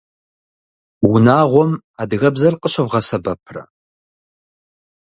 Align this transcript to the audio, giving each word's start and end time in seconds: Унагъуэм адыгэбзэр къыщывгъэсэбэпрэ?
Унагъуэм 1.11 1.71
адыгэбзэр 2.01 2.55
къыщывгъэсэбэпрэ? 2.61 3.63